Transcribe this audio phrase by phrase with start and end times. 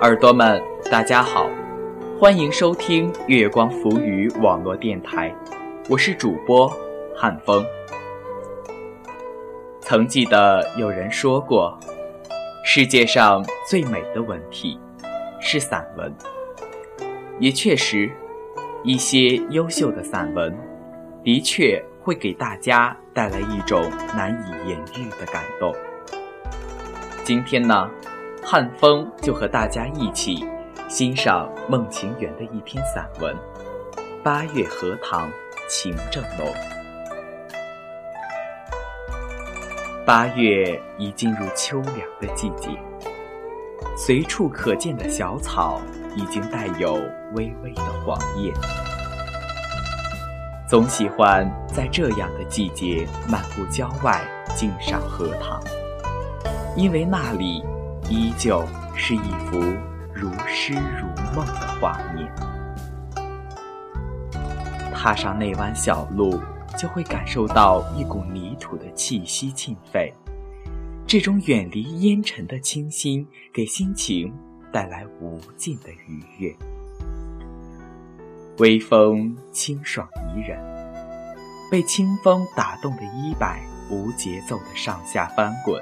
[0.00, 1.46] 耳朵们，大家好，
[2.18, 5.30] 欢迎收听月光浮语网络电台，
[5.90, 6.72] 我是主播
[7.14, 7.62] 汉风。
[9.82, 11.78] 曾记得有人说过，
[12.64, 14.80] 世界上最美的文体
[15.38, 16.10] 是散文，
[17.38, 18.10] 也确实，
[18.82, 20.56] 一些优秀的散文
[21.22, 23.82] 的确会给大家带来一种
[24.16, 25.74] 难以言喻的感动。
[27.22, 27.90] 今天呢，
[28.42, 30.44] 汉风就和大家一起
[30.88, 33.34] 欣赏孟晴缘的一篇散文
[34.24, 35.30] 《八月荷塘
[35.68, 36.46] 情正浓》。
[40.04, 42.70] 八月已进入秋凉的季节，
[43.96, 45.80] 随处可见的小草
[46.16, 46.94] 已经带有
[47.34, 48.52] 微微的黄叶。
[50.66, 54.20] 总喜欢在这样的季节漫步郊外，
[54.56, 55.62] 静赏荷塘。
[56.76, 57.62] 因为那里
[58.10, 58.66] 依旧
[58.96, 59.60] 是一幅
[60.12, 62.28] 如诗如梦的画面。
[64.92, 66.38] 踏上那弯小路，
[66.76, 70.12] 就会感受到一股泥土的气息沁肺。
[71.06, 74.34] 这种远离烟尘的清新，给心情
[74.72, 76.54] 带来无尽的愉悦。
[78.58, 80.58] 微风清爽宜人，
[81.70, 85.80] 被清风打动的衣摆无节奏的上下翻滚。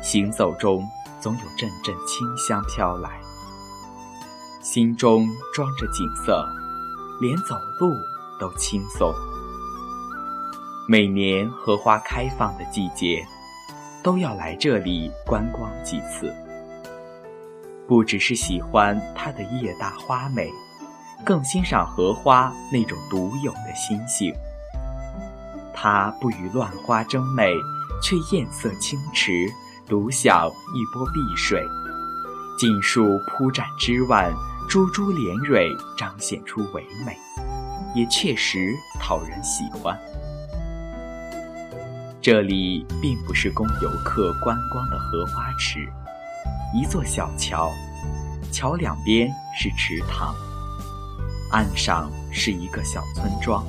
[0.00, 0.88] 行走中，
[1.20, 3.20] 总有阵阵清香飘来，
[4.62, 6.42] 心中装着景色，
[7.20, 7.94] 连走路
[8.38, 9.12] 都轻松。
[10.88, 13.24] 每年荷花开放的季节，
[14.02, 16.34] 都要来这里观光几次。
[17.86, 20.50] 不只是喜欢它的叶大花美，
[21.24, 24.34] 更欣赏荷花那种独有的心性。
[25.74, 27.52] 它不与乱花争美，
[28.02, 29.46] 却艳色清池。
[29.90, 31.68] 独享一波碧水，
[32.56, 34.32] 锦树铺展枝蔓，
[34.68, 35.68] 珠珠连蕊，
[35.98, 37.18] 彰显出唯美，
[37.92, 39.98] 也确实讨人喜欢。
[42.22, 45.80] 这里并不是供游客观光的荷花池，
[46.72, 47.68] 一座小桥，
[48.52, 50.32] 桥两边是池塘，
[51.50, 53.66] 岸上是一个小村庄。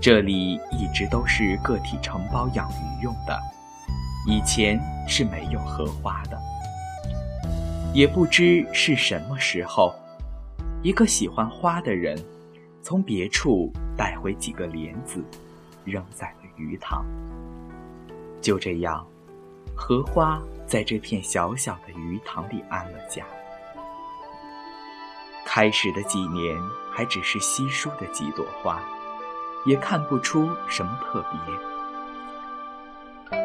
[0.00, 3.36] 这里一直都是个体承包养鱼用的。
[4.26, 6.38] 以前是没有荷花的，
[7.94, 9.94] 也不知是什么时候，
[10.82, 12.22] 一个喜欢花的人，
[12.82, 15.24] 从别处带回几个莲子，
[15.84, 17.04] 扔在了鱼塘。
[18.42, 19.06] 就这样，
[19.74, 23.24] 荷花在这片小小的鱼塘里安了家。
[25.46, 26.56] 开始的几年
[26.92, 28.80] 还只是稀疏的几朵花，
[29.64, 31.69] 也看不出什么特别。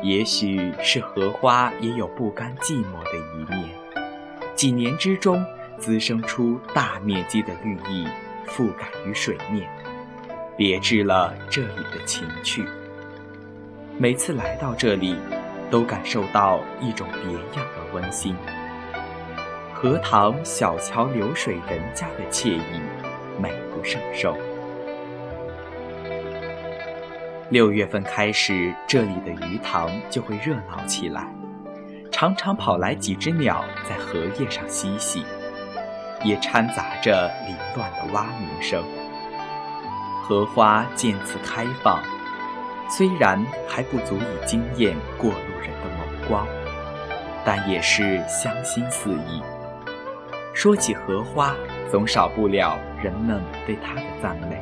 [0.01, 3.69] 也许是荷花也有不甘寂寞的一面，
[4.55, 5.43] 几年之中
[5.79, 8.07] 滋生出大面积的绿意，
[8.47, 9.69] 覆盖于水面，
[10.57, 12.65] 别致了这里的情趣。
[13.97, 15.15] 每次来到这里，
[15.71, 18.35] 都感受到一种别样的温馨。
[19.73, 22.81] 荷塘小桥流水人家的惬意，
[23.39, 24.35] 美不胜收。
[27.49, 31.27] 六月份开始，这里的鱼塘就会热闹起来，
[32.11, 35.23] 常常跑来几只鸟在荷叶上嬉戏，
[36.23, 38.83] 也掺杂着凌乱的蛙鸣声。
[40.23, 42.01] 荷花渐次开放，
[42.89, 46.47] 虽然还不足以惊艳过路人的眸光，
[47.45, 49.43] 但也是香馨四溢。
[50.51, 51.53] 说起荷花，
[51.91, 54.59] 总少不了人们对它的赞美。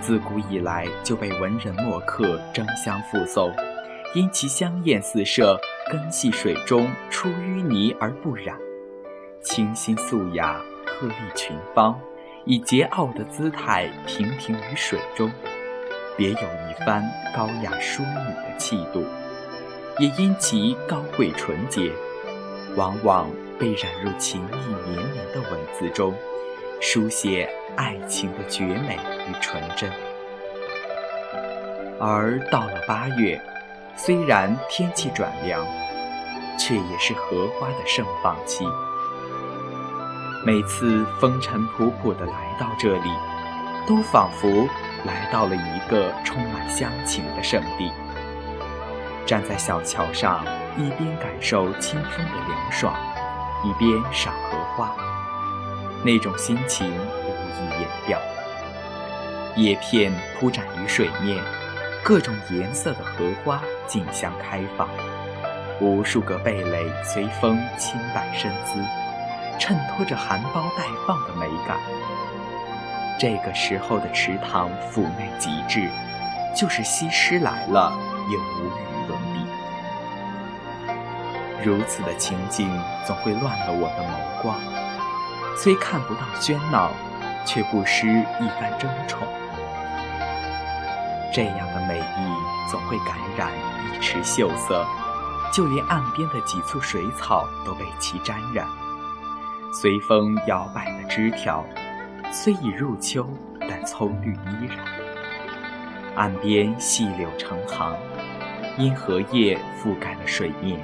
[0.00, 3.52] 自古以来就被文人墨客争相附送，
[4.14, 5.58] 因其香艳四射，
[5.90, 8.56] 根系水中出淤泥而不染，
[9.42, 11.98] 清新素雅，鹤立群芳，
[12.44, 15.30] 以桀骜的姿态亭亭于水中，
[16.16, 17.02] 别有一番
[17.34, 19.04] 高雅淑女的气度。
[19.98, 21.90] 也因其高贵纯洁，
[22.76, 26.14] 往往被染入情意绵绵的文字中。
[26.80, 29.90] 书写爱情的绝美与纯真，
[31.98, 33.40] 而到了八月，
[33.96, 35.66] 虽然天气转凉，
[36.58, 38.66] 却也是荷花的盛放期。
[40.44, 43.10] 每次风尘仆仆地来到这里，
[43.86, 44.68] 都仿佛
[45.04, 47.90] 来到了一个充满乡情的圣地。
[49.24, 50.44] 站在小桥上，
[50.76, 52.94] 一边感受清风的凉爽，
[53.64, 54.94] 一边赏荷花。
[56.06, 58.20] 那种心情无以言表。
[59.56, 61.42] 叶片铺展于水面，
[62.04, 64.88] 各种颜色的荷花竞相开放，
[65.80, 68.78] 无数个蓓蕾随风轻摆身姿，
[69.58, 71.76] 衬托着含苞待放的美感。
[73.18, 75.90] 这个时候的池塘妩媚极致，
[76.54, 77.92] 就是西施来了
[78.30, 79.40] 也无与伦比。
[81.64, 82.70] 如此的情景
[83.04, 84.60] 总会乱了我的眸光，
[85.56, 86.90] 虽看不到喧闹，
[87.44, 89.26] 却不失一番争宠。
[91.32, 92.34] 这样的美丽
[92.70, 93.50] 总会感染
[93.92, 94.86] 一池秀色。
[95.52, 98.66] 就连岸边的几簇水草都被其沾染，
[99.72, 101.64] 随风摇摆的枝条，
[102.30, 103.26] 虽已入秋，
[103.60, 104.84] 但葱绿依然。
[106.14, 107.96] 岸边细柳成行，
[108.76, 110.78] 因荷叶覆盖了水面，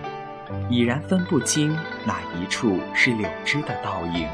[0.70, 1.76] 已然分不清
[2.06, 4.26] 哪一处是柳枝的倒影，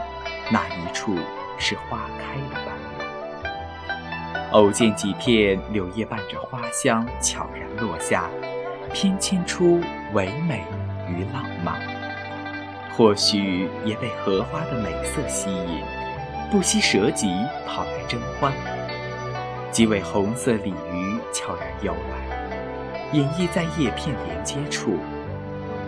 [0.50, 1.16] 哪一处
[1.58, 4.52] 是花开的斑斓。
[4.52, 8.28] 偶见几片柳叶伴着花香悄然落下。
[8.90, 9.82] 偏牵出
[10.14, 10.64] 唯美
[11.10, 11.78] 与浪漫，
[12.96, 15.82] 或许也被荷花的美色吸引，
[16.50, 17.30] 不惜舍己
[17.66, 18.50] 跑来争欢。
[19.70, 24.96] 几尾红色鲤鱼悄然游来，隐逸在叶片连接处，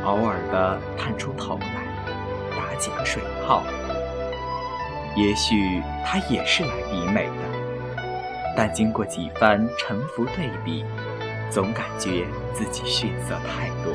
[0.04, 1.82] 偶尔的探出头来，
[2.54, 3.64] 打几个水泡。
[5.16, 8.02] 也许它也是来比美的，
[8.56, 10.84] 但经过几番沉浮对比。
[11.50, 12.24] 总感觉
[12.54, 13.92] 自己逊色太多，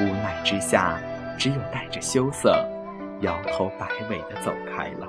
[0.00, 0.98] 无奈之下，
[1.36, 2.66] 只有带着羞涩，
[3.20, 5.06] 摇头摆尾的走开了。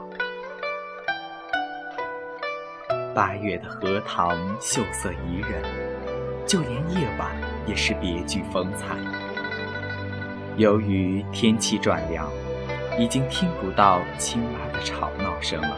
[3.16, 5.64] 八月的荷塘秀色宜人，
[6.46, 7.32] 就连夜晚
[7.66, 8.98] 也是别具风采。
[10.58, 12.30] 由于天气转凉，
[12.98, 15.78] 已经听不到青蛙的吵闹声了。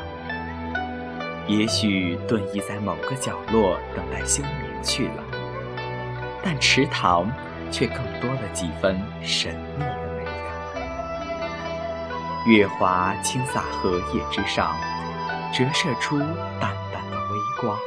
[1.47, 5.23] 也许遁逸在某个角落等待休眠去了。
[6.43, 7.31] 但池塘
[7.69, 10.33] 却更多了几分神秘的美感。
[12.47, 14.75] 月华倾洒荷叶之上，
[15.53, 16.17] 折射出
[16.59, 17.77] 淡淡的微光。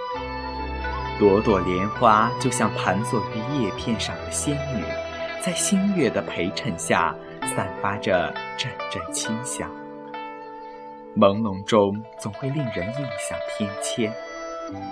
[1.18, 4.84] 朵朵莲花就像盘坐于叶片上的仙女，
[5.40, 7.14] 在星月的陪衬下，
[7.54, 9.70] 散发着阵阵清香。
[11.16, 14.12] 朦胧中，总会令人印象偏跹，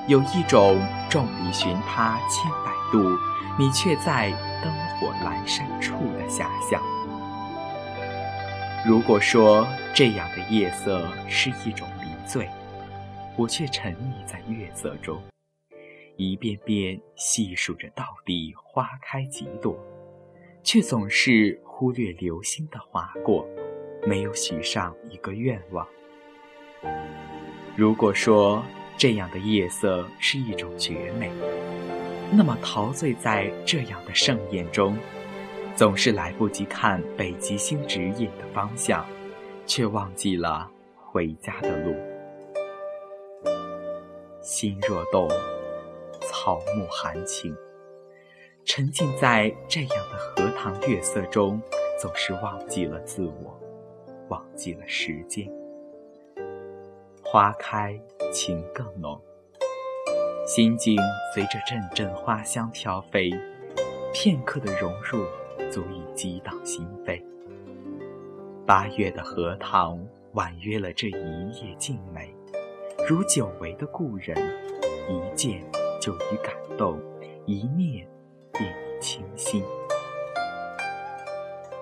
[0.07, 0.81] 有一种
[1.11, 3.17] 众里寻他千百度。
[3.59, 4.31] 你却在
[4.63, 6.83] 灯火阑珊处的遐想。
[8.87, 12.49] 如果说这样的夜色是一种迷醉，
[13.37, 15.23] 我却沉溺在月色中，
[16.17, 19.77] 一遍遍细数着到底花开几朵，
[20.63, 23.47] 却总是忽略流星的划过，
[24.07, 25.87] 没有许上一个愿望。
[27.77, 28.63] 如果说
[28.97, 31.31] 这样的夜色是一种绝美，
[32.31, 34.97] 那么陶醉在这样的盛宴中，
[35.75, 39.05] 总是来不及看北极星指引的方向，
[39.67, 41.95] 却忘记了回家的路。
[44.41, 45.29] 心若动，
[46.21, 47.57] 草木含情。
[48.65, 51.61] 沉浸在这样的荷塘月色中，
[52.01, 53.61] 总是忘记了自我，
[54.29, 55.51] 忘记了时间。
[57.23, 58.01] 花开，
[58.33, 59.21] 情更浓。
[60.47, 60.97] 心境
[61.35, 63.31] 随着阵阵花香飘飞，
[64.13, 65.25] 片刻的融入
[65.71, 67.23] 足以激荡心扉。
[68.65, 69.99] 八月的荷塘
[70.35, 72.33] 婉约了这一夜静美，
[73.09, 74.37] 如久违的故人，
[75.09, 75.63] 一见
[76.01, 77.01] 就已感动，
[77.45, 78.07] 一念
[78.53, 79.63] 便已清心。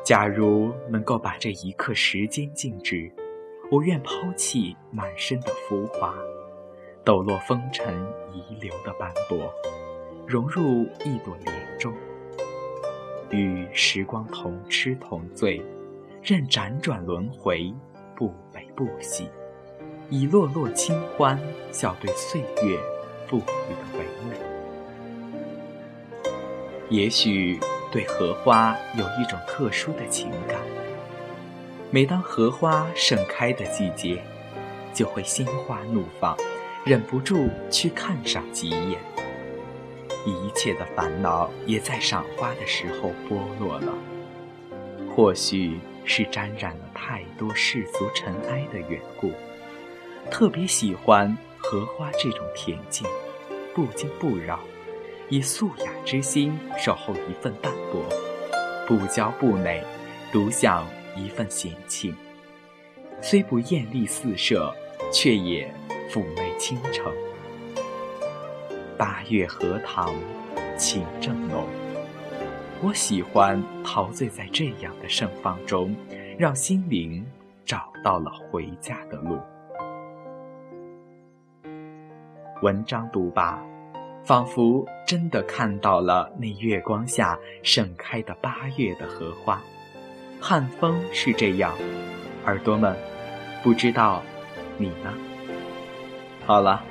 [0.04, 3.10] 假如能够把这一刻时间静止，
[3.70, 6.14] 我愿抛弃满身的浮华。
[7.02, 7.94] 抖落风尘
[8.32, 9.50] 遗留的斑驳，
[10.26, 11.94] 融入一朵莲中，
[13.30, 15.64] 与时光同吃同醉，
[16.22, 17.72] 任辗转轮回，
[18.14, 19.30] 不悲不喜，
[20.10, 21.40] 以落落清欢
[21.72, 22.78] 笑对岁月
[23.26, 24.49] 赋予的唯美。
[26.90, 27.60] 也许
[27.92, 30.58] 对荷花有一种特殊的情感，
[31.88, 34.20] 每当荷花盛开的季节，
[34.92, 36.36] 就会心花怒放。
[36.84, 38.98] 忍不住去看上几眼，
[40.26, 43.92] 一切的烦恼也在赏花的时候剥落了。
[45.14, 49.30] 或许是沾染了太多世俗尘埃的缘故，
[50.28, 53.06] 特别喜欢荷花这种恬静、
[53.74, 54.58] 不惊不扰，
[55.30, 58.04] 以素雅之心守候一份淡泊，
[58.86, 59.82] 不骄不馁，
[60.32, 60.84] 独享
[61.16, 62.14] 一份闲情。
[63.22, 64.74] 虽不艳丽四射，
[65.12, 65.72] 却也。
[66.10, 67.04] 妩媚倾城，
[68.98, 70.12] 八月荷塘
[70.76, 71.64] 情正浓。
[72.82, 75.94] 我喜欢陶醉在这样的盛放中，
[76.36, 77.24] 让心灵
[77.64, 79.38] 找到了回家的路。
[82.60, 83.64] 文章读罢，
[84.24, 89.60] 仿佛真的看到了那月光下盛开的八月的荷花。
[90.40, 91.74] 汉风是这样，
[92.44, 92.96] 耳朵们，
[93.62, 94.22] 不知道
[94.78, 95.12] 你呢？
[96.46, 96.82] 好了，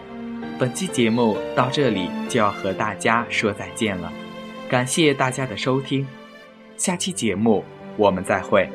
[0.60, 4.12] 本期节目到这里就要和大家说再见了。
[4.70, 6.06] 感谢大家的收听，
[6.78, 7.64] 下期节目
[7.98, 8.70] 我们再会。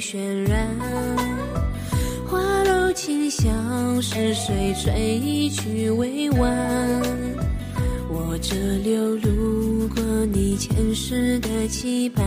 [0.00, 0.68] 渲染，
[2.26, 6.50] 花楼清香，是谁吹一曲未完？
[8.08, 12.24] 我这流路过你前世的期盼，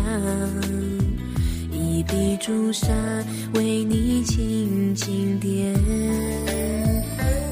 [1.72, 2.88] 一笔朱砂
[3.54, 5.74] 为你轻轻点。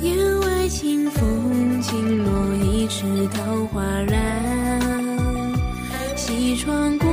[0.02, 4.42] 檐外清风轻落一池桃花染，
[6.16, 7.05] 西窗。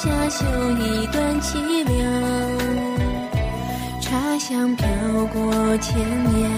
[0.00, 0.44] 下绣
[0.78, 1.98] 一段凄凉，
[4.00, 4.86] 茶香飘
[5.32, 5.98] 过千
[6.32, 6.48] 年，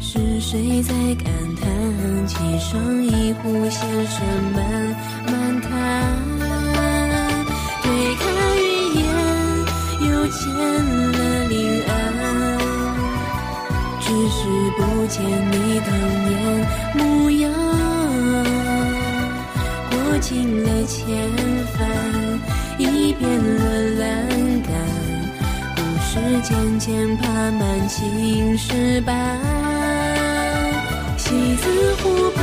[0.00, 1.70] 是谁在感叹？
[2.26, 4.60] 沏上一壶，先生慢
[5.24, 5.70] 慢谈。
[7.80, 8.24] 推开
[8.58, 9.00] 云烟，
[10.10, 10.42] 又见
[11.12, 11.18] 了
[11.48, 11.90] 林岸，
[14.00, 14.40] 只是
[14.76, 15.90] 不见你当
[16.26, 16.30] 年
[16.96, 17.44] 模样。
[19.92, 21.51] 过尽了千。
[23.22, 23.64] 变了
[24.00, 24.26] 栏
[24.62, 24.74] 杆，
[25.76, 26.50] 故事渐
[26.80, 29.14] 渐爬满青石板。
[31.16, 32.42] 西子湖畔，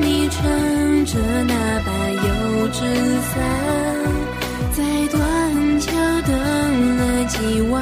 [0.00, 1.54] 你撑着那
[1.84, 2.80] 把油纸
[3.28, 3.34] 伞，
[4.72, 4.82] 在
[5.12, 5.92] 断桥
[6.26, 6.32] 等
[6.96, 7.74] 了几晚。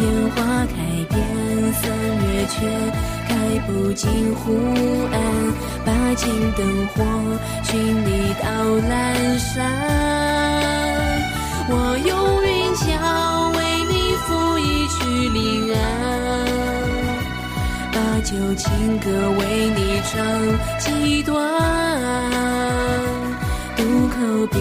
[0.00, 0.04] 烟
[0.34, 0.74] 花开
[1.08, 1.16] 遍
[1.72, 1.84] 三
[2.26, 2.56] 月，却
[2.90, 3.15] 开
[3.60, 4.52] 不尽湖
[5.12, 5.16] 岸。
[5.84, 7.04] 把金灯火
[7.62, 8.44] 寻你到
[8.88, 8.90] 阑
[9.38, 9.54] 珊，
[11.68, 11.72] 我
[12.04, 12.10] 用
[12.42, 12.84] 云桥
[13.50, 13.58] 为
[13.88, 13.92] 你
[14.24, 14.26] 赋
[14.58, 14.96] 一曲
[15.28, 15.38] 临
[15.72, 15.76] 安，
[17.92, 19.04] 把旧情歌
[19.38, 19.40] 为
[19.76, 19.78] 你
[20.10, 20.12] 唱
[20.80, 21.36] 几段。
[23.76, 24.16] 渡口
[24.48, 24.58] 边，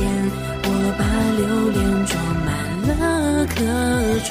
[0.64, 0.68] 我
[1.00, 1.02] 把
[1.38, 2.14] 流连装
[2.46, 2.48] 满
[2.88, 2.94] 了
[3.48, 3.56] 客
[4.26, 4.30] 船，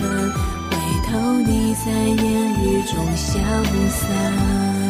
[1.14, 3.40] 有你在烟雨中潇
[3.88, 4.83] 洒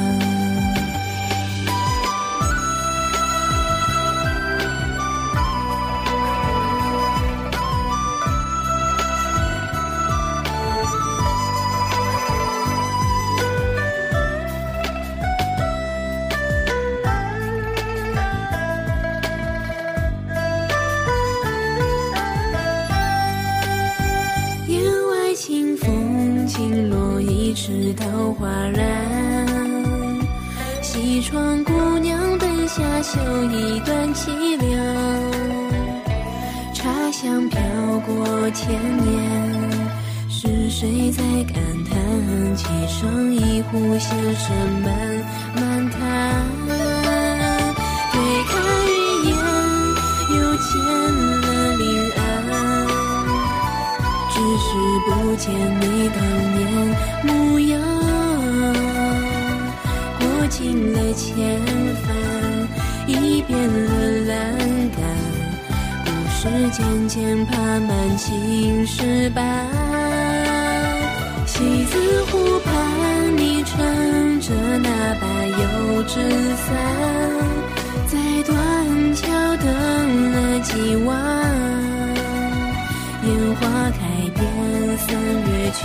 [31.34, 32.80] 窗姑娘灯下。
[33.02, 33.18] 绣
[33.50, 34.72] 一段凄凉，
[36.72, 37.60] 茶香飘
[38.06, 39.04] 过千年，
[40.30, 41.22] 是谁在
[41.52, 41.56] 感
[41.90, 41.92] 叹？
[42.56, 44.88] 沏上一壶，先生慢
[45.56, 45.98] 慢谈。
[48.12, 48.14] 推
[48.48, 48.52] 开
[48.86, 48.92] 云
[49.26, 49.32] 烟，
[50.30, 50.70] 又见
[51.42, 51.44] 了
[51.76, 51.82] 临
[52.14, 52.20] 安，
[54.30, 54.66] 只是
[55.04, 55.44] 不见
[55.80, 56.16] 你当
[56.54, 56.58] 年
[57.24, 57.63] 模样。
[60.48, 61.60] 尽了千
[62.02, 62.14] 帆。
[63.06, 63.90] 一遍了
[64.26, 64.56] 栏
[64.96, 65.02] 杆，
[66.04, 69.44] 故事渐渐爬满青石板。
[71.46, 76.20] 西子湖畔，你撑着那把油纸
[76.56, 76.74] 伞，
[78.06, 78.54] 在断
[79.14, 79.22] 桥
[79.58, 79.66] 等
[80.32, 81.14] 了几晚。
[83.24, 84.00] 烟花开
[84.34, 85.82] 遍三月，却。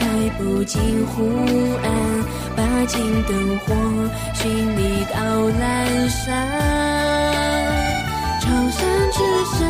[0.00, 0.06] 开
[0.38, 1.30] 不进湖
[1.82, 1.88] 岸，
[2.90, 3.74] 把金灯火
[4.34, 5.16] 寻你到
[5.48, 6.26] 阑珊。
[8.40, 8.80] 长山
[9.12, 9.60] 之上，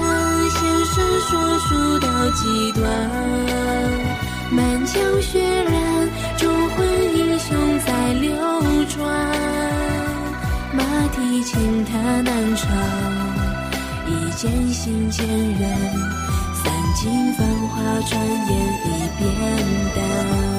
[0.49, 2.89] 先生说书到几段？
[4.51, 6.09] 满江血染，
[6.39, 8.33] 忠魂英雄在流
[8.89, 8.99] 转。
[10.73, 10.83] 马
[11.15, 12.69] 蹄轻踏南朝，
[14.09, 15.79] 一剑心千人。
[16.65, 16.73] 散。
[16.97, 18.51] 尽繁华，转眼
[18.85, 19.21] 已变
[19.95, 20.50] 淡。